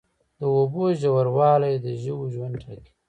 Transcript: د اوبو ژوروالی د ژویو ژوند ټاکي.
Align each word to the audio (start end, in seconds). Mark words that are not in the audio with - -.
د 0.39 0.41
اوبو 0.57 0.83
ژوروالی 0.99 1.73
د 1.83 1.87
ژویو 2.01 2.29
ژوند 2.33 2.55
ټاکي. 2.61 2.91